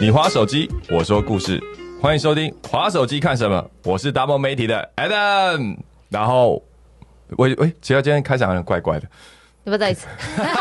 [0.00, 1.62] 你划手机，我说故事，
[2.00, 3.56] 欢迎收听《划手机看什么》，
[3.88, 5.76] 我是达摩媒体的 Adam。
[6.08, 6.62] 然后，
[7.38, 9.06] 喂喂，其实今天开场好像怪怪的，
[9.64, 10.08] 要不要再一次？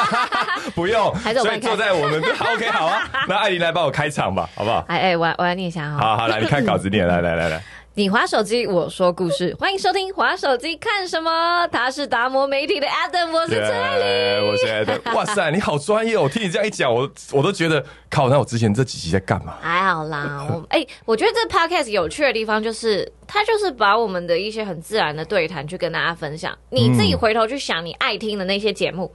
[0.76, 4.86] 不用， 所以坐在我们好 OK 好啊，那艾琳来帮我开场吧，好不好？
[4.88, 5.98] 哎哎，我我来念一下哈。
[5.98, 7.64] 好好来，你看稿子念，来来来来，
[7.94, 11.68] 你划手机，我说故事，欢迎收听划手机看什么？
[11.68, 14.08] 他是达摩媒体的 Adam，我是陈爱玲。
[14.08, 16.22] 耶我现在的， 哇塞，你好专业哦！
[16.24, 17.02] 我听你这样一讲，我
[17.34, 19.58] 我都觉得，靠，那我之前这几集在干嘛？
[19.60, 26.58] 还好啦，我哎、我觉得这 podcast 有趣的地方就是，它就是把我们的一些很自然的对谈去跟大家分享。
[26.70, 29.14] 你自己回头去想，你爱听的那些节目，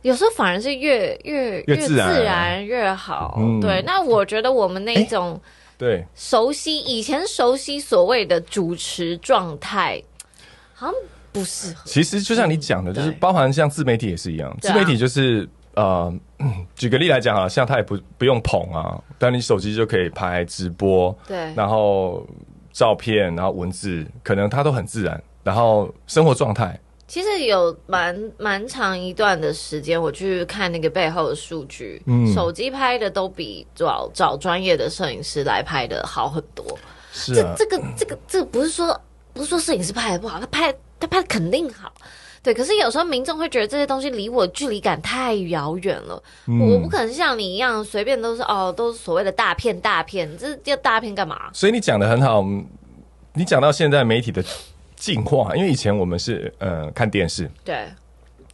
[0.00, 3.36] 有时候反而是越越越自然越好。
[3.38, 5.38] 嗯对，那我觉得我们那一种
[5.78, 10.02] 对，熟悉，以前熟悉所谓的主持状态，
[10.74, 10.94] 好像
[11.32, 11.82] 不适合。
[11.84, 21.52] 其实就像你讲的，就是包含像自媒体也是一样，自媒体就是呃，嗯 举个例来讲啊，像他也不不用捧啊，但你手机就可以拍直播，对。
[21.54, 22.26] 然后
[22.72, 36.64] 照片，然后文字，可能他都很自然，然后生活状态，其实有蛮蛮长一段的时间，我去看那个背后的数据，嗯手机拍的都比找找专业的摄影师来拍的好很多。
[37.12, 39.00] 是啊，这这个这个这个不是说
[39.32, 41.92] 不是说摄影师拍的不好，他拍他拍的肯定好。
[42.42, 51.50] 对，可是有时候民众会觉得这些东西离我距离感太遥远了，嗯我不可能像你一样随便都是哦，都是所谓的大片大片，这要大片干嘛？
[51.52, 52.64] 所以你讲的很好，嗯
[53.34, 54.44] 你讲到现在媒体的
[54.96, 57.86] 进化，因为以前我们是呃看电视、对。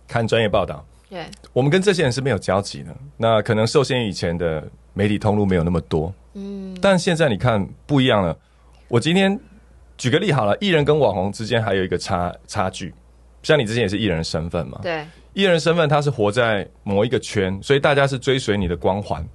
[0.09, 1.25] 看专业报道，对。
[1.55, 2.95] 我们跟这些人是没有交集的。
[3.17, 8.37] 那可能受限于以前的媒体通路没有那么多，嗯，但现在你看不一样了。
[8.89, 9.39] 我今天
[9.97, 12.93] 举个例好了，艺人跟网红之间还有一个差差距，
[13.43, 15.03] 像你之前也是艺人的身份嘛，对。
[15.33, 19.27] 艺人身份他是活在某一个圈，所以大家是追随你的光环。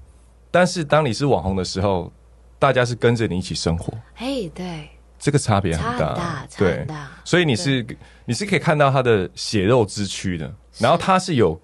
[0.52, 2.12] 但是当你是网红的时候，
[2.60, 4.88] 大家是跟着你一起生活，嘿对，
[5.20, 6.86] 这个差别很大，对。
[6.86, 7.10] 大。
[7.24, 7.86] 所以你是
[8.26, 11.60] 你是可以看到他的血肉之躯的，然后他是有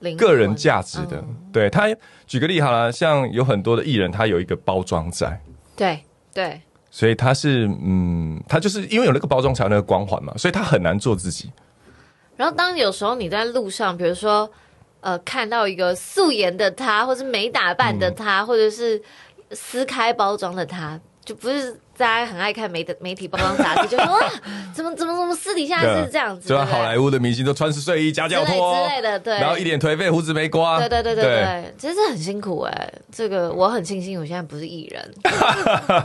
[0.00, 1.16] 灵个人魂价值的。
[1.18, 1.88] 嗯对他，
[2.26, 5.40] 举个例好了，像有很多的艺人，他有一个包装在，
[5.74, 5.98] 对
[6.34, 11.50] 对所以他是嗯，他就是因为有那个包装才有那个光环嘛，所以他很难做自己。
[12.36, 14.50] 然后当有时候你在路上，比如说
[15.00, 19.00] 呃看到一个素颜的他，或是没打扮的他，或者是
[19.52, 24.30] 撕开包装的他，就不是大家很爱看媒的媒体包装杂志，就说 哇，
[24.74, 30.78] 怎么怎么怎么私底下是这样子，就像好莱坞的明星都穿着睡衣夹脚之类拖之类的，对，然后一脸颓废，胡子没刮。
[30.78, 35.14] 对对对对对，其实这很辛苦哎、这个我很庆幸我现在不是艺人，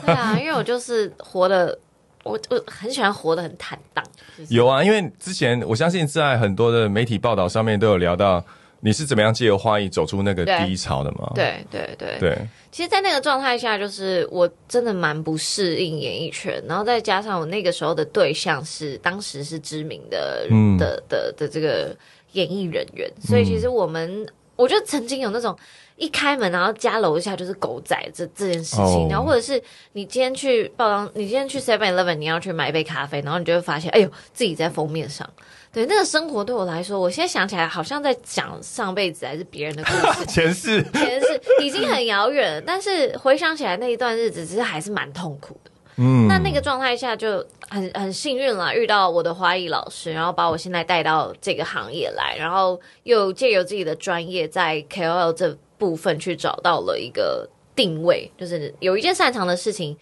[0.06, 1.78] 对啊，因为我就是活的，
[2.24, 4.04] 我我很喜欢活得很坦荡，
[4.38, 4.54] 就是。
[4.54, 8.44] 有啊，因为之前我相信在很多的媒体报道上面都有聊到，
[8.82, 10.66] 你是怎么样借由花艺走出那个对。
[10.66, 11.32] 低潮的吗？
[11.36, 12.18] 对对对。
[12.20, 12.38] 对，
[12.72, 20.78] 其实，在那个状态下，就是我真的蛮不适应演艺圈，然后再加上我那个时候的对象是当时是知名的、嗯。
[20.78, 21.96] 的的的这个
[22.34, 25.56] 演艺人员，所以其实我们，我觉得曾经有那种
[25.98, 29.08] 一开门然后家楼下就是狗仔这这件事情，哦。
[29.12, 29.62] 然后或者是
[29.94, 35.30] 你今天去报章，你今天去 Seven Eleven，你要去买一杯咖啡，然后你就会发现，哎呦，自己在封面上。
[35.74, 45.72] 对那个生活对我来说，我现在想起来好像在讲上辈子还是别人的故事， 前世前世已经很遥远了，但是回想起来那一段日子，其实还是蛮痛苦的。
[45.98, 59.96] 嗯那那个状态下就很很幸运了，遇到我的花艺老师，然后把我现在带到这个行业来，然后又借由自己的专业在 KOL 这部分去找到了一个定位，就是有一件擅长的事情，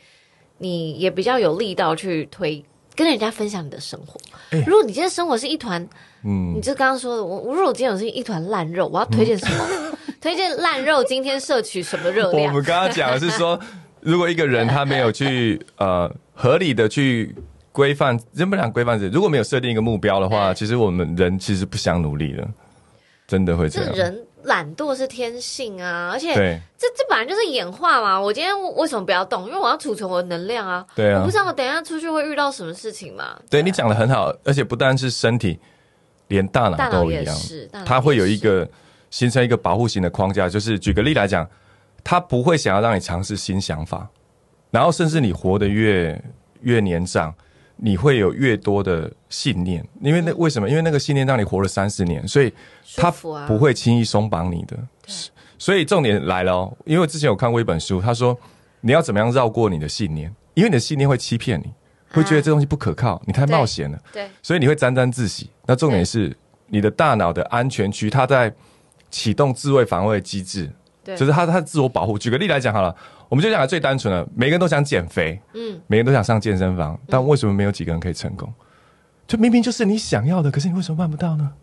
[0.58, 2.64] 你也比较有力道去推。
[3.00, 4.20] 跟人家分享你的生活。
[4.68, 5.82] 如果你今天生活是一团，
[6.26, 9.66] 嗯你就刚刚说的，我我如果今天我是一团烂肉，我要推荐什么？
[10.20, 12.56] 推荐烂肉今天摄取什么热量我？
[12.56, 13.58] 们刚刚讲的是说，
[14.02, 17.34] 如果一个人他没有去呃合理的去
[17.72, 22.46] 规范，人不讲规范是，如果没有设定一个目标的话，其实我们人其实不想努力的，
[23.30, 23.96] 真的会这样。
[23.96, 28.20] 人懒惰是天性啊，而且对这这本来就是演化嘛。
[28.20, 29.46] 我今天为什么不要动？
[29.48, 30.86] 因为我要储存我的能量啊。
[30.96, 33.40] 对啊我不知道我等一下出去会遇到什么事情嘛。
[33.50, 35.60] 对你讲的很好，而且不单是身体，
[36.28, 38.68] 连大大脑脑都一样是，它会有一个
[39.10, 40.48] 形成一个保护型的框架。
[40.48, 41.48] 就是举个例来讲，
[42.04, 44.08] 它不会想要让你尝试新想法，
[44.72, 46.22] 然后甚至你活得越
[46.62, 47.34] 越年长，
[47.82, 50.70] 你会有越多的信念，因为那为什么？
[50.70, 52.54] 因为那个信念让你活了三十年，所以
[52.98, 54.78] 它舒服啊不会轻易松绑你的。
[55.58, 58.38] 所以重点来了哦，因为之前有看过一本书，他说
[58.82, 61.72] 你要怎么样绕过你的信念，因为你的信念会欺骗你，
[62.12, 65.50] 会觉得这东西不可靠，你太冒险了，对所以你会沾沾自喜。
[65.66, 66.36] 那重点是
[66.68, 68.54] 你的大脑的安全区，它在
[69.10, 70.72] 启动自卫防卫机制，
[71.04, 72.18] 对，就是它它自我保护。
[72.18, 72.96] 举个例来讲好了，
[73.30, 78.52] 我们就讲最单纯的，每个人都想减肥，嗯，每个人都想上健身房，但为什么没有几个人可以成功？
[79.28, 81.54] 就明明就是你想要的，可是你为什么办不到呢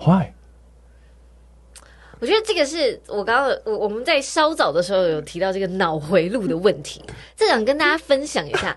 [0.00, 0.32] ？Why？
[2.18, 7.02] 我觉得这个是我刚刚我我们在稍早的时候有提到这个脑回路的问题，
[7.36, 8.76] 这想跟大家分享一下。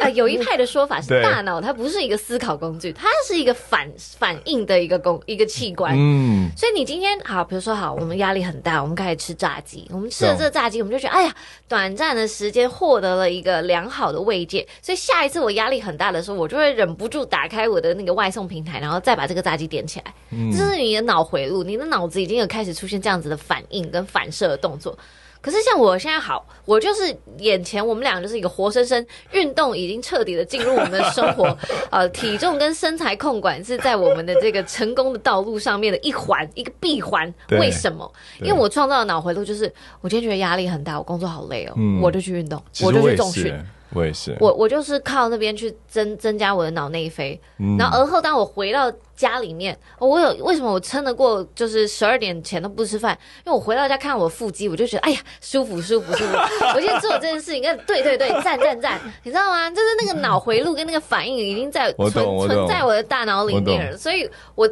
[0.00, 5.94] 呃，有一派的说法是大脑它不是一个思考工具，它是一个反反应的一个工一个器官。
[5.96, 11.34] 嗯，所以你今天好，比如说好，我们压力很大，我们开始吃炸鸡，我们吃了这个炸鸡，我们就觉得哎呀，
[11.68, 20.14] 短暂的时间获得了一个良好的慰藉，所以下一次我压力很大的时候，我就会忍不住打开我的那个外送平台，然后再把这个炸鸡点起来。
[20.50, 24.96] 这是你的脑回路，你的脑子已经有开始出现这样子的反应跟反射的动作。
[25.42, 31.54] 可是像我现在好，我就是眼前我们俩就是一个活生生运动已经彻底的进入我们的生活，
[31.90, 37.32] 呃，体重跟身材控管是在我们的这个成功的道路上面的一环一个闭环。
[37.50, 38.10] 为什么？
[38.40, 43.52] 因为我创造的脑回路就是，我今天觉得压力很大，我工作好累哦，嗯我就去运动，我就去重训。，
[43.94, 53.16] 我也是，我我就是靠那边去增增加我的脑内啡，嗯然后而后当我回到家里面，我有为什么我撑得过就是十二点前都不吃饭？
[53.44, 56.36] 因为我回到家看我腹肌，我就觉得哎呀舒服舒服舒服。
[56.74, 59.68] 我现在做这件事情，跟对对对赞赞赞，你知道吗？
[59.70, 64.68] 就是那个脑回路跟那个反应已经在存存在我的大脑里面了，所以我。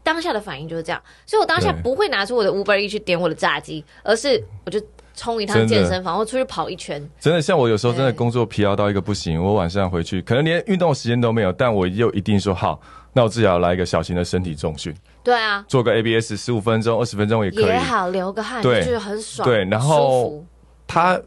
[0.00, 4.80] 当下的反应就是这样，所以我当下不会拿出我的 Uber E 去点我的炸鸡，而是我就
[5.18, 7.02] 冲一趟健身房，或出去跑一圈。
[7.18, 12.80] 真的，像我有时候真的工作疲劳到一个不行，我晚上回去可能连运动的时间都没有，但我又一定说好，
[13.12, 14.94] 那我至少来一个小型的身体重训，
[15.24, 17.64] 对啊，做个 ABS 十五分钟、二十分钟也可以。
[17.64, 20.44] 也好，流个汗，对就是很爽，对然后
[20.86, 21.20] 它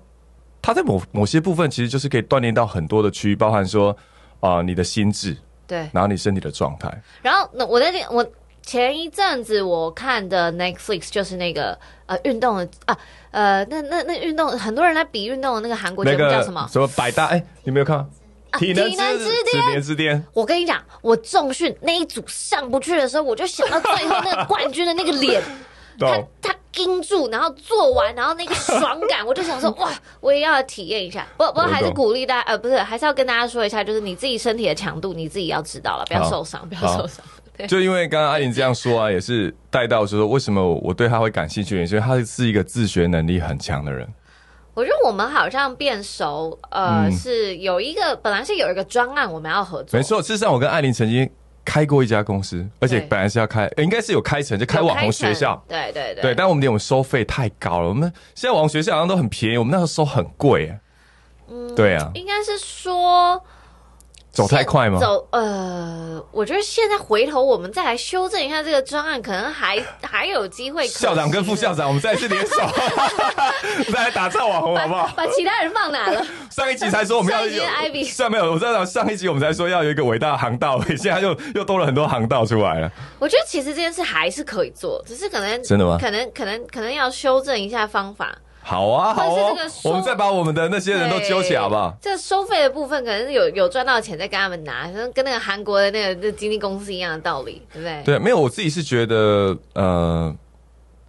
[0.62, 3.96] 它在某某些部分其实就是可以锻炼到很多的区域，包含说
[4.40, 5.88] 啊、你的心智，对。
[5.92, 6.90] 然后你身体的状态。
[7.22, 8.26] 然后那我在那我
[8.62, 12.98] 前一阵子我看的 Netflix 就是那个呃运动的啊
[13.31, 16.68] 呃那那那运动很多人来比运动的那个韩国节目叫什么？
[16.72, 17.25] 什么百大？
[17.28, 17.98] 哎、你没有看？
[17.98, 25.42] 啊体能体能之之巅年之巅，我跟你讲，我重训那一组上不去的时候，我就想到最后那个冠军的那个脸，
[25.98, 26.22] 他？
[26.42, 29.90] 他盯住，然后做完，然后那个爽感，我就想说， 哇，
[30.22, 31.28] 我也要体验一下。
[31.38, 37.24] 不不过还是鼓励大家，呃，不是，还是要跟大家说一下，就是你自己身体的强度，你自己要知道了，不要受伤，不要受伤。
[37.62, 44.08] 对，就因为刚刚阿玲这样说啊，也是带到说为什么我对他会感兴趣，因为他是一个自学能力很强的人。
[44.74, 51.30] 我觉得我们好像变熟，呃，嗯是有一个本来是有一个专案我们要合作，没错，事实上我跟艾琳曾经
[51.66, 55.62] 开过一家公司，而且本来是要开，呃应该是有开成，就开有网红学校。
[55.68, 60.69] 对对对对，但我们点我们收费太高了，我们现在网红学校好像都很便宜，我们那时候收很贵。
[60.69, 60.80] 哎
[61.54, 63.44] 嗯对啊，应该是说
[64.31, 64.98] 走太快吗？
[65.00, 70.88] 走呃，我觉得现在回头我们再来修正一下这个专案，可能还 还有机会。
[70.88, 72.56] 校长跟副校长，我们再次联手，
[73.92, 75.12] 再来打造网红好不好？
[75.18, 76.25] 把其他人放哪了？
[76.50, 82.89] 上一集才说我们要上一集有的 Ivy 上没有，我知道上一集我们才说要有一个伟大的航道，现在又又多了很多航道出来了。
[83.19, 88.33] 我觉得其实这件事还是可以做，只是可能真的吗可能可能可能要修正一下方法。
[88.63, 91.96] 好啊，好哦我们再把我们的那些人都揪起来好不好？
[92.00, 98.04] 这收费的部分可能是有有赚到钱再跟他们拿，跟跟那个韩国的那个那经纪公司一样的道理，对不对？
[98.04, 100.36] 对，没有，我自己是觉得，呃，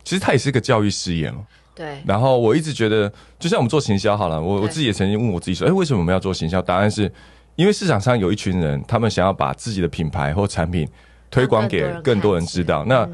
[0.02, 1.38] 其实它也是个教育事业嘛。
[1.74, 6.60] 对然后我一直觉得，就像我们做行销好了，我我自己也曾经问我自己说，哎，为什么我们要做行销？
[6.60, 7.10] 答案是
[7.56, 10.86] 因为市场上有一群人，他们想要把自己的品牌或产品
[11.30, 12.84] 推广给更多人知道。
[12.84, 13.08] 那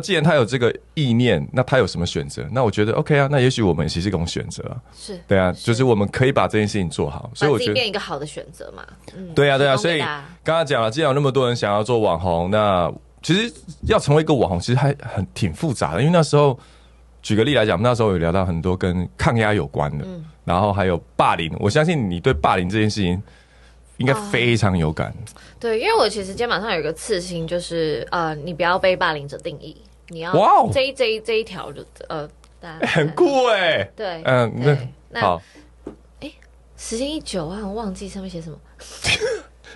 [0.00, 2.46] 既然他有这个意念，那他有什么选择？
[2.50, 4.76] 那我觉得 OK 啊，那也许我们也是一种选择啊。
[4.94, 7.30] 是对啊，就是我们可以把这件事情做好。
[7.34, 8.84] 所以我觉得，变一个好的选择嘛。
[9.16, 9.76] 嗯，对啊，对啊。
[9.76, 13.52] 所以刚刚讲了，既然有那么多人想要做网红，那其实
[13.88, 16.00] 要成为一个网红，其实还很挺复杂的。
[16.00, 16.58] 因为那时候，
[17.22, 21.52] 举个例来讲，那时候有聊到很多跟抗压有关的，嗯然后还有霸凌。
[21.58, 23.20] 我相信你对霸凌这件事情
[23.98, 25.14] 应该非常有感。
[25.58, 29.76] 对，因为我其实肩膀上有一个刺青，就是呃，你不要被霸凌者定义，
[30.08, 30.32] 你要
[30.72, 32.28] 这一这一这一条就呃，
[32.60, 33.10] 大家很。
[33.14, 34.76] 酷哎、对，嗯，那
[35.10, 35.42] 那好，
[36.76, 38.58] 时间一久啊，我忘记上面写什么。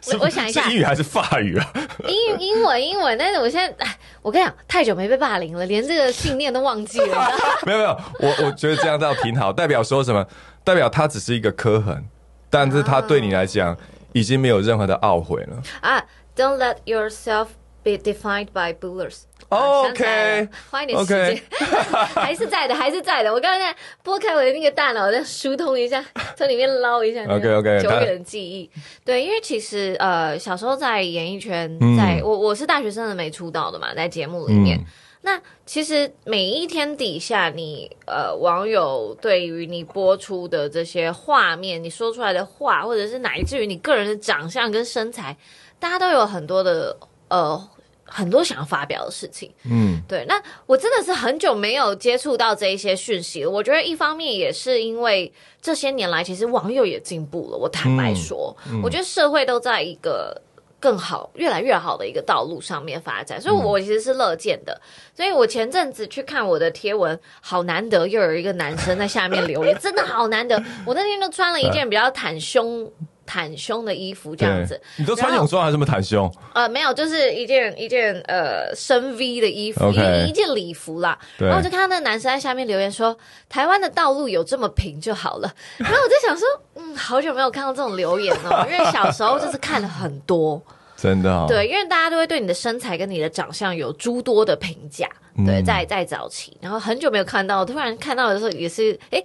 [0.07, 1.73] 我我想一下是英语还是法语啊？
[2.09, 7.31] 英英文英文，但是我现在，哎，我跟你讲，太久没被霸凌了，连这个信念都忘记了。
[7.67, 10.27] 没有没有，我我觉得这样倒挺好，代表说什么？
[10.65, 12.03] 代表它只是一个刻痕，
[12.49, 13.77] 但是它对你来讲
[14.13, 15.63] 已经没有任何的懊悔了。
[15.81, 16.05] 啊
[16.37, 17.49] ，Don't let yourself
[17.83, 19.23] be defined by bullers。
[19.49, 21.43] OK，花一点时间
[22.15, 23.33] 还是在的，还是在的。
[23.33, 26.05] 我刚才拨开我的那个大脑，再疏通一下，
[26.37, 28.71] 从里面捞一下 OK，OK，久远的记忆。
[29.05, 34.79] 对，因为其实呃，小时候在演艺圈，嗯在我我是大学生的没出道的嘛，在节目里面。
[34.79, 34.85] 嗯
[35.23, 45.37] 那其实每一天底下你，呃网友对于你播出的这些画面，你说出来的话，或者是乃至于你个人的长相跟身材，
[45.79, 46.97] 大家都有很多的
[47.29, 47.69] 呃
[48.05, 49.53] 很多想要发表的事情。
[49.65, 53.51] 嗯对，那我真的是很久没有接触到这一些讯息了。
[53.51, 57.59] 我觉得一方面也是因为这些年来，其实网友也进步了。
[57.59, 60.41] 我坦白说，我觉得社会都在一个
[60.81, 64.81] 更好、越来越好的一个道路上面发展，所以我其实是乐见的。
[65.15, 70.57] 所以我前阵子去看我的贴文，好难得又有一个男生在下面留言，真的好难得。
[70.87, 72.91] 我那天就穿了一件比较袒胸。
[73.31, 76.29] 袒胸的衣服这样子，，你都穿泳装还是这么袒胸？
[76.53, 81.17] 呃，没有，就是一件一件呃深 V 的衣服一一件礼服啦。
[81.39, 83.17] 然后我就看到那个男生在下面留言说
[83.49, 85.55] ：“台湾的道路有这么平就好了。
[85.79, 90.61] ”然后我就想说，嗯，好久没有看到这种留言哦， 因为小时候就是看了很多，
[90.97, 95.09] 真的、哦，对，因为大家都会对你的身材跟你的长相有诸多的评价，
[95.47, 99.23] 对，嗯在在早期，然后很久没有看到，突然看到的时候也是，哎，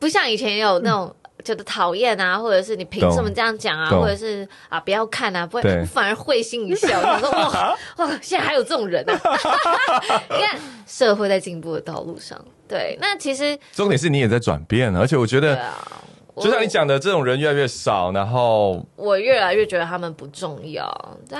[0.00, 1.14] 不像以前有那种。
[1.44, 9.14] 觉得讨厌啊，或者是你凭什么这样讲啊，或者是啊不要看啊，不会对反而会心一笑，想说哇 哇，现在还有这种人啊！
[10.30, 15.58] 你看社会在进步的道路上，对，那其实重点是你也在转变，而且我觉得，
[16.36, 20.86] 就像你讲的，这种人越来越少，然后我越来越觉得他们不重要，
[21.28, 21.38] 他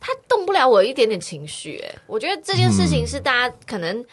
[0.00, 1.78] 他动不了我一点点情绪。
[1.84, 4.04] 哎，我觉得这件事情是大家可能、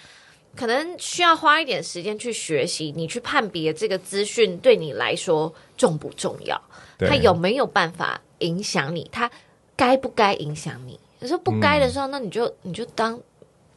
[0.56, 6.60] 可能需要花一点时间去学习，你去判别这个资讯对你来说重不重要，
[7.00, 9.30] 它有没有办法影响你，它
[9.76, 11.00] 该不该影响你。
[11.20, 13.20] 有时候不该的时候，那你就你就当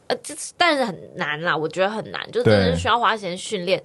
[0.06, 3.82] 呃，这但是很难啦，我觉得很难，就真的是需要花时间训练。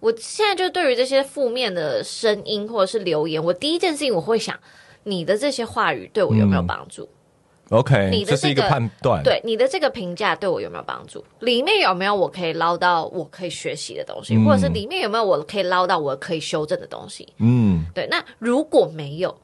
[0.00, 4.58] 我现在就对于这些负面的声音或者是留言，我第一件事情我会想，
[5.04, 7.08] 你的这些话语对我有没有嗯帮助？
[7.74, 11.24] OK，你的这是一个判断，对你的这个评价对我有没有帮助？
[11.40, 17.28] 里面有没有我可以捞到我可以学习的东西，嗯或者是里面有没有我可以捞到我可以修正的东西？
[17.38, 19.36] 嗯，对，那如果没有，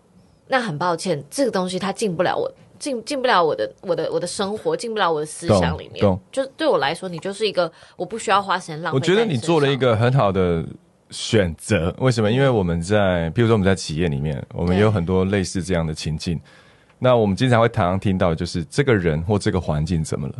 [0.48, 2.50] 那很抱歉，这个东西它进不了我。
[2.80, 6.02] 进进不了我的我的我的生活，进不了我的思想里面。
[6.32, 8.96] 就对我来说，你就是一个我不需要花时间浪费。
[8.96, 10.64] 我觉得你做了一，个很好的
[11.10, 11.94] 选择。
[11.98, 12.32] 为什么？
[12.32, 16.40] 因为我们在，譬如说我们在企业里面，我们也有很多类似这样的情境。
[17.02, 20.34] 那我们经常会常常听到，就是这个人或这个环境怎么了？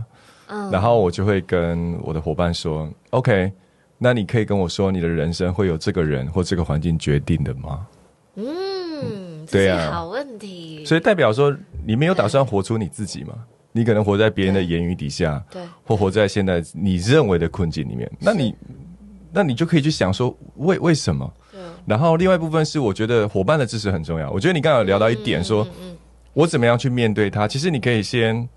[0.49, 3.51] 嗯，然后我就会跟我的伙伴说：“OK，
[3.99, 7.87] 那你可以跟我说，你的人生会有这个人或这个环境决定的吗？
[8.35, 10.85] 嗯，这对啊好问题。
[10.85, 13.35] 所以代表说，你没有打算活出你自己吗？
[13.73, 18.11] 你可能活在别人的言语底下，对，或活在现在你认为的困境里面。
[18.19, 18.55] 那你，
[19.33, 21.33] 那你就可以去想说，为为什么？
[21.53, 24.29] 对，然后另外一部分是，我觉得伙伴的支持很重要。
[24.33, 25.97] 我觉得你刚刚有聊到一点说，嗯嗯
[26.33, 27.49] 我怎么样去面对它？
[27.49, 28.49] 其实你可以先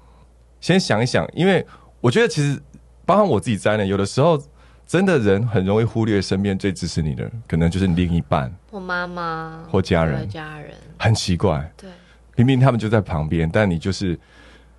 [0.62, 1.65] 先想一想，因为
[2.00, 2.62] 我觉得其实
[3.06, 4.42] 包含我自己在内，有的时候
[4.86, 10.27] 真的人很容易忽略身边最支持你的人，可能就是你另一半或妈妈或家人。
[10.30, 11.89] 家人，很奇怪，对，
[12.36, 14.18] 明明他们就在旁边，但你就是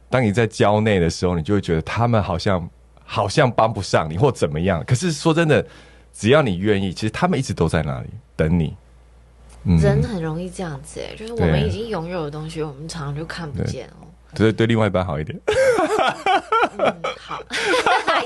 [0.09, 2.71] 当你在焦内的时候，你就会觉得他们好像
[3.05, 4.85] 好像帮不上你或怎么样。
[4.87, 5.67] 可是说真的，
[6.13, 8.77] 只要你愿意，其实他们一直都在那里等你。
[9.65, 14.07] 嗯，人很容易这样子哎，就是我对们已经拥有的东西，我们常常就看不见哦。
[14.35, 14.53] 对。
[14.53, 15.39] 对，另外一半好一点。
[16.77, 17.41] 嗯，好，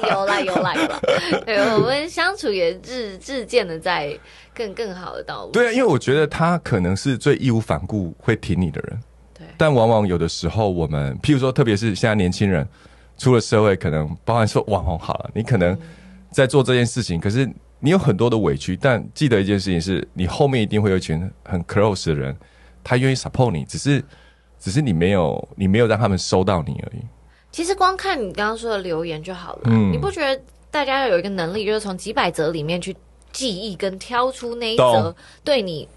[0.10, 1.00] 有啦有啦有啦，
[1.44, 4.18] 对，我们相处也日日渐的在
[4.54, 5.52] 更更好的道路。
[5.52, 9.00] 对啊，因为我觉得他可能是最义无反顾会挺你的人，
[9.34, 9.46] 对。
[9.58, 12.66] 但往往有的时候我们，譬如说，特别是现在年轻人
[13.18, 15.78] 出了社会，可能包含说网红好了，你可能
[16.32, 17.46] 在做这件事情，可是
[17.80, 22.36] 你有很多的委屈，但记得一件事情是，你后面一定会有一群很 close 的人，
[22.82, 24.04] 他愿意 support 你，只是
[24.58, 27.02] 只是你没有你没有让他们收到你而已。
[27.50, 32.94] 其实光看你刚刚说的留言就好了，嗯你不觉得大家要有一个能力，就是从几百则里面去
[33.32, 35.88] 记忆跟挑出那一则对你。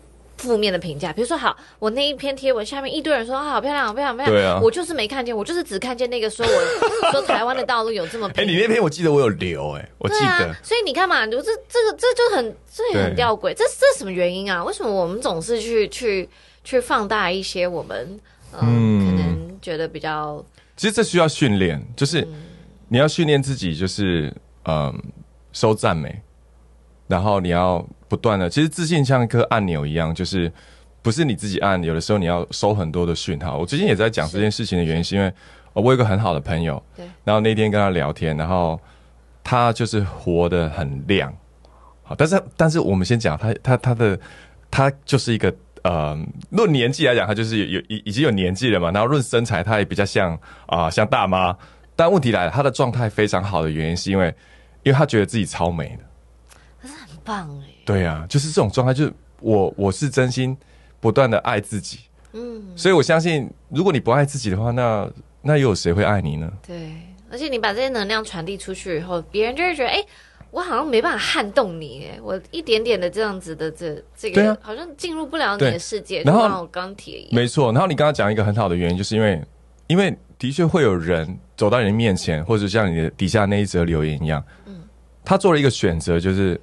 [0.41, 4.59] 负面的评价，比如说，好，我那一篇贴文下面一堆人说啊，好漂亮，好漂亮，好漂亮，对啊。
[4.61, 10.25] 我就是没看见，我就是只看见那个说我 说台湾的道路有这么哎、平，你那篇我记得我有留、哎，我记得。
[10.25, 14.63] 啊，所以你看嘛，你说这这个这就很这也很吊诡，这这什么原因啊？
[14.63, 16.27] 为什么我们总是去去
[16.63, 18.19] 去放大一些我们
[18.59, 19.05] 嗯嗯。
[19.05, 20.43] 可能觉得比较
[20.75, 22.27] 其实这需要训练，就是
[22.87, 24.33] 你要训练自己，就是
[24.65, 24.91] 嗯，
[25.53, 26.21] 收赞美，
[27.07, 30.51] 然后你要不断的，其实自信像一颗按钮一样，就是
[31.01, 33.57] 不是你自己按，有的时候你要收很多的讯号。
[33.57, 35.27] 我最近也在讲这件事情的原因，是因为
[35.71, 38.77] 呃我有一个很好的朋友，对，然后那天跟他聊天，然后
[39.45, 41.33] 他就是活得很亮，
[42.03, 44.19] 好，但是但是我们先讲他他他的
[44.69, 45.53] 他就是一个
[45.83, 46.13] 呃，
[46.49, 51.55] 论年纪来讲，他就是有有已已经有年纪了嘛，然后论身材，他也比较像啊、像大妈，
[51.95, 54.35] 但问题来了，他的状态非常好的原因是因为
[54.83, 60.55] 因为他觉得自己超美的，很棒哎，对呀、就是这种状态，就是我我是真心
[60.99, 61.99] 不断的爱自己，
[62.33, 65.09] 嗯，所以我相信，如果你不爱自己的话，那
[65.41, 66.51] 那又有谁会爱你呢？
[66.65, 66.91] 对，
[67.31, 70.03] 而且你把这些能量传递出去以后，别人就会觉得，哎、
[70.51, 77.29] 我好像没办法撼动你，哎，我一点点的这样子的这这个，好像进入不了你的世界，然后钢铁一样。
[77.31, 77.71] 没错。
[77.71, 79.41] 然后你刚刚讲一个很好的原因，就是因为
[79.87, 84.81] 因为的确会有人走到你的面前，或者像你的底下那一则留言一样，嗯，
[85.25, 86.59] 他做了一个选择，就是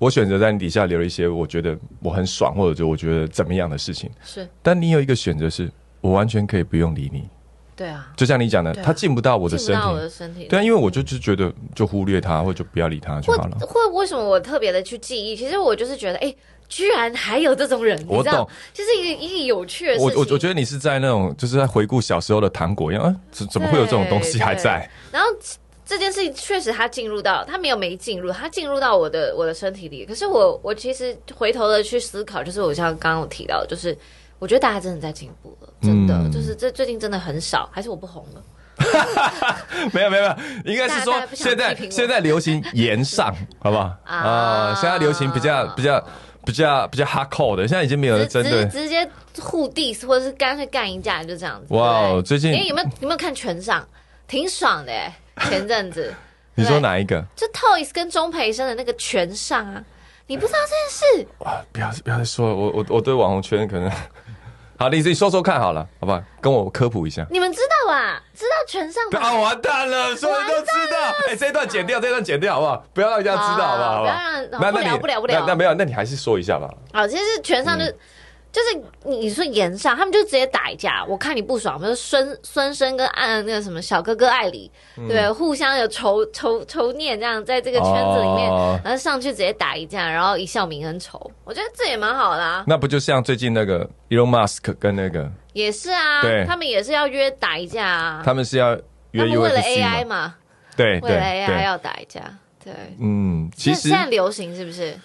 [0.00, 7.28] 我选择在你底下留一些我觉得我很爽，或者就我觉得怎么样的事情，是但你有一个选择是，我完全可以不用理你，
[7.76, 9.94] 对啊，就像你讲的，他进不到我的身体。
[9.94, 10.44] 的身体。
[10.44, 13.58] 对啊，因为我就就觉得就忽略他，或者就不要理他就好了。
[13.60, 15.36] 会为什么我特别的去记忆？
[15.36, 16.34] 其实我就是觉得，哎、
[16.66, 20.06] 居然还有这种人，我懂，就是一个一个有趣的事情。
[20.08, 24.88] 我我我觉得你是在那种就是在回顾小时候的糖果一样，啊，怎怎么会有这种东西还在？
[25.12, 25.28] 然后
[25.90, 30.06] 这件事情确实他进入到，他没有没进入，他进入到我的我的身体里。
[30.06, 33.96] 可是我我其实回头的去思考，就是我像刚刚我提到，就是
[34.38, 38.42] 我觉得大家真的在进步了，真的、嗯就是这最近真的很少，还是我不红了？
[39.92, 40.28] 没有没有没
[40.64, 43.92] 有，应该是说现在现在流行言上，好不好？
[44.04, 46.00] 啊啊，现在流行比较比较
[46.46, 48.82] 比较比较 hardcore 的，现在已经没有人直针对直。
[48.82, 51.74] 直接互 diss，或者是干脆干一架，就这样子。
[51.74, 53.84] 哇最近哎、有没有有没有看全上？
[54.30, 55.12] 挺爽的哎，
[55.50, 56.14] 前阵子
[56.54, 57.20] 你说哪一个？
[57.34, 59.82] 就 Toys 跟钟培生的那个全上啊，
[60.28, 61.26] 你不知道这件事？
[61.38, 63.90] 哇，不要不要再说了，我我我对网红圈可能，
[64.78, 66.22] 好，你自己说说看好了，好不好？
[66.40, 67.26] 跟我科普一下。
[67.30, 68.22] 你们知道吧？
[68.34, 69.18] 知道全上吧？
[69.20, 70.96] 啊，完蛋了，所有人都知道。
[71.28, 72.84] 哎，这一段剪掉，这一段剪掉，好不好？
[72.94, 74.00] 不要让人家知道，好不好？
[74.58, 76.72] 不要让不聊那那你不聊不聊那那没有，那你还是说一下吧。
[76.92, 77.94] 好，其实全上就、嗯
[78.52, 81.04] 就是你你说言上，他们就直接打一架。
[81.08, 84.70] 我看你不爽，比如孙孙生跟按那个什么小哥哥艾里，
[85.08, 85.30] 对？
[85.30, 91.30] 互相有仇仇仇念，这样在这个圈子里面，哦然后上去直接打一架，然后一笑泯恩仇。
[91.44, 98.22] 我觉得这也蛮好的啊，那不就像最近那个 Elon Musk 跟那个，也是啊对，他们也是要约打一架啊。
[98.24, 98.74] 他们是要
[99.12, 100.34] 约他们为了 AI 嘛？
[100.76, 102.20] 对对为了 AI，要打一架，
[102.64, 102.72] 对。
[103.00, 104.98] 嗯，其实现现在流行是不是？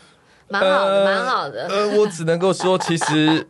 [0.47, 1.67] 蛮好的，蛮好的。
[1.67, 3.47] 呃， 我只能够说，其实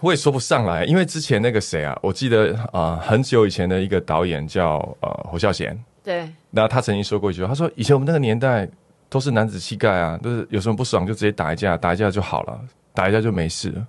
[0.00, 8.68] 我也说不上来，因为之前那个谁啊，我记得啊、呃很久以前的一个导演叫呃侯孝贤，对，那他曾经说过一句话，他说以前我们那个年代
[9.08, 12.60] 都是男子气概啊，都是有什么不爽就直接打一架，打一架就好了，
[12.92, 13.86] 打一架就没事了。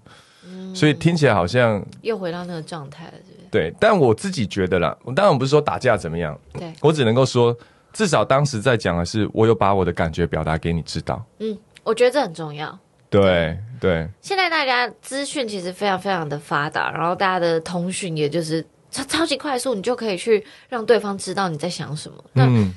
[0.74, 3.48] 所以听起来好像又回到那个状态了，是不是？
[3.50, 7.56] 对，但我自己觉得啦，我当然我不是说打架怎么样，对，我只能够说，
[7.93, 11.26] 至少当时在讲的是，我有把我的感觉表达给你知道。
[11.39, 12.78] 嗯，我觉得这很重要。
[13.10, 22.23] 对对，现在大家资讯其实非常非常的发达，然后大家的通讯也就是超超级快速，你就可以去让对方知道你在想什么。
[22.34, 22.73] 那嗯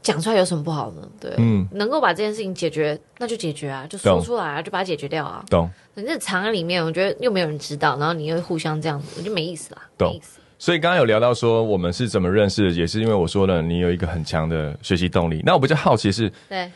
[0.00, 1.08] 讲出来有什么不好呢？
[1.20, 5.44] 对，嗯，能够把这件事情解决，那就解决啊，就说出来啊，就把它解决掉啊。
[5.50, 5.68] 懂。
[5.94, 10.40] 可是藏在里面，我觉得又没有人知道，然后你又互相这样子，我就没意思啦，懂没意思。
[10.58, 15.42] 所以刚刚有聊到说我们是怎么认识的，也是因为我说了你有一个很强的学习动力。
[15.44, 16.70] 那我比较好奇是，对，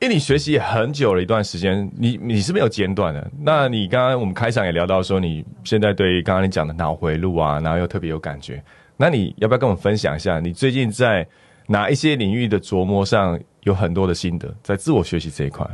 [0.00, 3.30] 因为你学习很久了一段时间，你你是没有间断的。
[3.42, 8.62] 那你刚刚我们开场也聊到说，你现在对刚刚你讲的脑回路啊，然后又特别有感觉。
[8.96, 11.26] 那你要不要跟我们分享一下，你最近在
[11.66, 15.66] 哪一些领域的琢磨上有很多的心得，在自我学习这一块？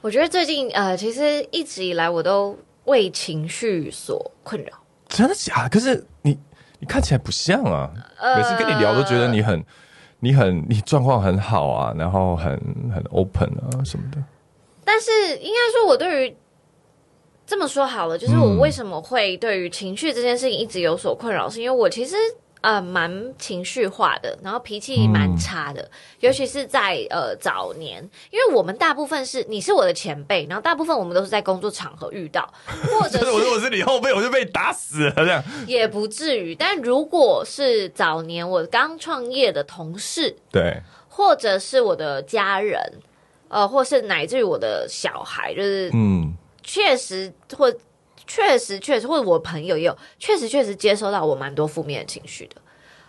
[0.00, 4.70] 我觉得最近呃，其实一直以来我都为情绪所困扰。
[5.08, 5.68] 真的假的？
[5.68, 6.38] 可是你
[6.78, 7.90] 你看起来不像啊，
[8.20, 9.60] 呃每次跟你聊都觉得你很
[10.20, 12.52] 你很你状况很好啊，然后很
[12.94, 14.22] 很 open 啊什么的。
[14.84, 16.36] 但是应该说，我对于
[17.46, 22.16] 这么说好了，就是我嗯为什么会对于情绪这件事情一直有所困扰，是因为我其实
[22.60, 25.90] 呃蛮情绪化的，然后脾气蛮差的，
[26.20, 35.42] 尤其是在呃早年，因为我们大部分是你是我的前辈，然后大部分我们都是在工作场合遇到， 或者是我如果是你后辈，我就被打死了这样。
[35.66, 42.80] 也不至于，但如果是早年我刚创业的同事，对，或者是我的家人，
[43.48, 47.72] 呃，或是乃至于我的小孩，就是嗯，确实或
[48.28, 52.54] 确实确实，或者我朋友也有确实确实接收到我蛮多负面的情绪的。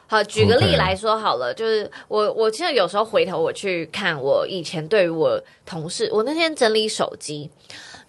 [0.08, 7.52] 好，举个例来说好了就是我我现在有时候回头我去看我以前对于我同事，我那天整理手机。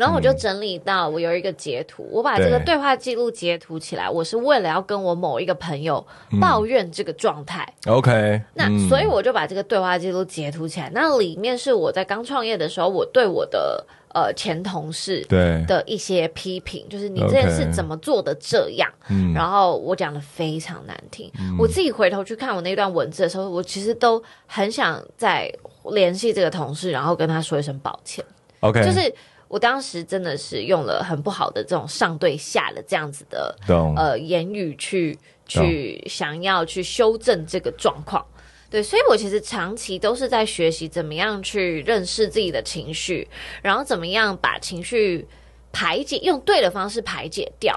[0.00, 2.70] 然后我就整理到我有一个截图，我把这个对。
[2.70, 6.06] 对话记录截图起来，我是为了要跟我某一个朋友
[6.40, 7.68] 抱怨这个状态。
[7.86, 8.88] OK，那嗯。
[8.88, 13.84] 所以我就把这个对话记录截图起来，那里面是我在刚创业的时候，我对我的
[14.14, 19.34] 呃前同事对，的一些批评，就是你这件事怎么做的这样嗯。
[19.34, 21.28] 然后我讲的非常难听。
[21.58, 25.52] 我自己回头去看我那段文字的时候，我其实都很想再
[25.92, 28.24] 联系这个同事，然后跟他说一声抱歉。
[28.60, 29.12] OK，就是
[29.50, 33.58] 我当时真的是用了很不好的这种上对下的这样子的，
[33.96, 38.24] 呃言语去去想要去修正这个状况。
[38.70, 43.28] 对，所以我其实长期都是在学习怎么样去认识自己的情绪，
[43.60, 45.26] 然后怎么样把情绪
[45.72, 47.76] 排解，用对的方式排解掉。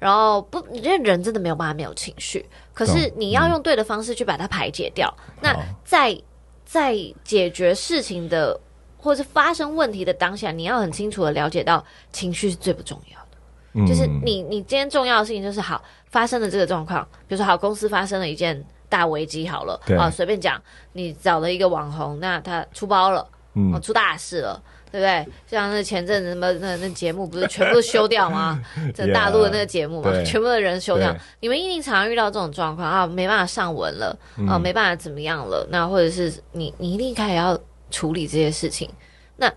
[0.00, 5.16] 然后不，因为人真的没有办法没有情绪，可是你要用对的方式去把它排解掉。
[5.40, 6.20] 那在
[6.64, 8.58] 在解决事情的
[9.02, 13.26] 或者是发生问题的当下，你要很清楚的了解到情绪是最不重要的。
[13.74, 20.62] 嗯就是你你今天重要的事情就是好发生了这个状况，比如说好公司发生了一件大危机好了啊，随便讲，
[20.92, 24.62] 你找了一个网红，那他出包了，嗯哦，出大事了。
[24.92, 25.26] 对不对？
[25.46, 28.62] 像那前阵子什么那那节目不是全部都休掉吗？
[28.94, 31.16] 在大陆的那个节目嘛 Yeah，全部的人休掉。
[31.40, 35.66] 你们一定常常遇到这种状况啊，没办法上文了嗯啊，没办法怎么样了？
[35.70, 37.58] 那或者是你你一定开始要
[37.92, 38.90] 处理这些事情，
[39.36, 39.52] 那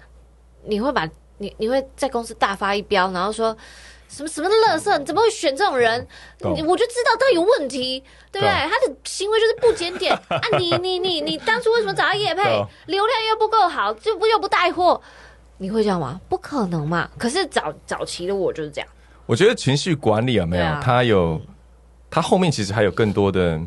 [0.64, 3.56] 你会把你你会在公司大发一飙，然后说
[4.08, 6.08] 什么什么乐色，你怎么会选这种人？
[6.54, 8.52] 你我就知道他有问题，对不对？
[8.52, 10.42] 他的行为就是不检点 啊！
[10.60, 12.44] 你你你你当初为什么找他叶配？
[12.86, 15.02] 流量又不够好，就不又不带货，
[15.58, 16.22] 你会这样吗？
[16.30, 17.10] 不可能嘛！
[17.18, 18.88] 可是早早期的我就是这样，
[19.26, 20.82] 我觉得情绪管理有没有他啊？
[20.84, 21.42] 它有，
[22.10, 23.60] 他后面其实还有更多的，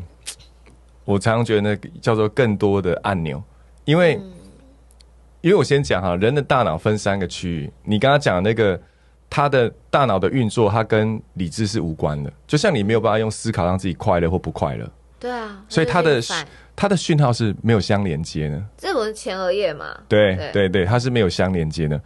[1.05, 3.43] 我常常觉得那个叫做更多的按钮，
[3.85, 4.33] 因为、嗯
[5.41, 8.79] 因为我先讲哈，人的大脑分三个区域，你刚刚讲那个，
[9.29, 18.63] 他的大脑的运作，它跟理智是无关的，就像你没有办法用思考让自己快乐或不快乐，对啊，所以他的那就是反它的讯号是没有相连接的。
[18.77, 19.85] 这不是前额叶嘛？
[20.07, 22.01] 对对对对，它是没有相连接的。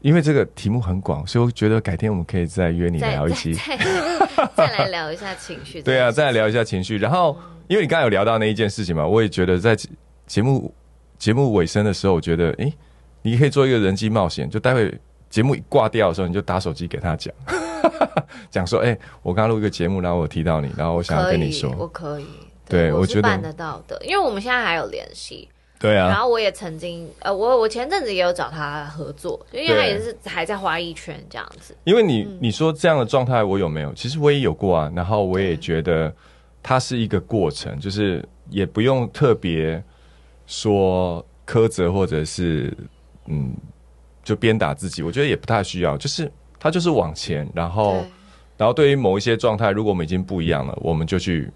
[0.00, 3.52] 因为这个题目很广，所以我觉得改天我们可以再约你聊一期。
[4.56, 5.80] 再来聊一下情绪。
[5.84, 6.96] 对啊，再来聊一下情绪。
[6.96, 9.86] 然后，因为你刚才有聊到那一件事情嘛，我也觉得在节
[10.26, 10.74] 节目
[11.20, 12.72] 节目尾声的时候，我觉得，诶，
[13.22, 14.92] 你可以做一个人机冒险，就待会
[15.28, 17.32] 节目一挂掉的时候，你就打手机给他讲，
[18.50, 22.26] 讲说，诶，我刚刚录一个节目，然后我提到你，然后我想要，跟你说，我可以。
[22.66, 25.48] 对我觉得办得到的，因为我们现在还有联系。
[25.78, 31.74] 对啊，然后我也曾经，呃，我我前阵子也有找他合作，因为他也是还在花艺圈这样子。
[31.84, 33.92] 因为你你说这样的状态我有没有？
[33.94, 34.92] 其实我也有过啊。
[34.94, 36.14] 然后我也觉得
[36.62, 39.82] 它是一个过程，就是也不用特别
[40.50, 42.76] 说苛责或者是
[43.26, 43.54] 嗯
[44.24, 45.96] 就鞭打自己，我觉得也不太需要。
[45.96, 48.04] 就是他就是往前，然后
[48.56, 51.48] 然后对于某一些状态，如果我们已经不一样了，我们就去。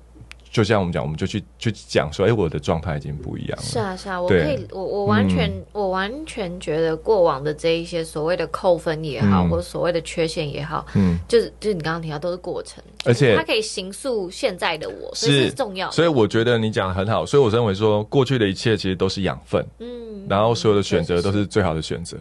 [0.55, 3.62] 就像我们讲，我们就去去讲说，哎、我的状态已经不一样了。
[3.64, 15.93] 是啊，是啊，我可以，我我完全，我完全觉得过往的这一些所谓的扣分也好，嗯或者所谓的缺陷也好，嗯，就是就是你刚刚提到都是过程，而且它可以形塑现在的我，所以是重要的。
[15.93, 19.67] 所以我觉得你讲的很好，所以我认为说，过去的一切其实都是养分。
[19.81, 22.17] 嗯，然后所有的选择都是最好的选择，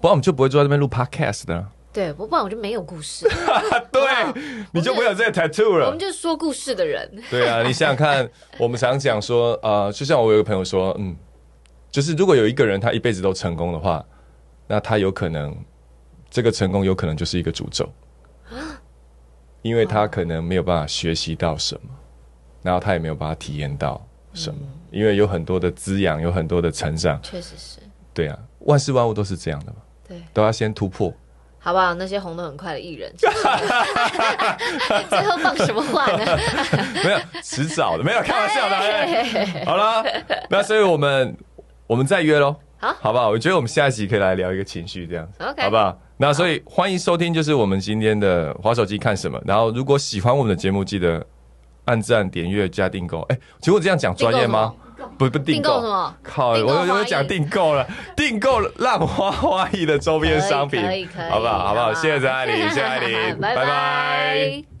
[0.00, 1.66] 不然我们就不会坐在这边录 podcast 的啊。
[1.94, 3.24] 对，不不然我就没有故事，
[3.92, 4.02] 对，
[4.72, 5.98] 你就没有这个 tattoo 了我们。
[5.98, 7.08] 就是说故事的人。
[7.30, 8.28] 对啊，你想想看，
[8.58, 11.16] 我们常讲说，呃，就像我有个朋友说，嗯，
[11.92, 14.04] 就是如果有一个人他一辈子都成功的话，
[14.66, 15.56] 那他有可能
[16.28, 17.88] 这个成功有可能就是一个诅咒，
[19.62, 21.90] 因为他可能没有办法学习到什么，
[22.60, 24.58] 然后他也没有办法体验到什么，
[24.90, 27.22] 因为有很多的滋养，有很多的成长。
[27.22, 27.78] 确实是，
[28.12, 29.76] 对啊，万事万物都是这样的嘛，
[30.08, 31.14] 对，都要先突破。
[31.64, 31.94] 好不好？
[31.94, 33.10] 那些红的很快的艺人，
[35.08, 36.38] 最后放什么话呢？
[37.02, 38.76] 没有，迟早的，没有开玩笑的。
[38.76, 40.04] 哎好了，
[40.50, 41.34] 那所以我们
[41.86, 43.30] 我们再约喽，好好不好？
[43.30, 45.98] 我觉得我们下一集可以来聊一个情绪，这样子 OK 好不好？
[46.18, 49.40] 那所以欢迎收听，就是我们今天的滑手机看什么。
[49.46, 51.26] 然后如果喜欢我们的节目，记得
[51.86, 53.22] 按赞、点阅、加订购。
[53.22, 54.74] 哎，结果这样讲专业吗？
[55.18, 56.14] 不不订购什么？
[56.22, 61.58] 靠，我我讲订购了， 订购浪花花艺的周边商品可以可以，好不好？
[61.66, 61.94] 好不好？
[61.94, 64.73] 谢谢张爱玲，谢谢爱玲， 拜拜